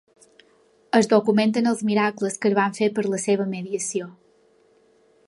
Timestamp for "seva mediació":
3.29-4.09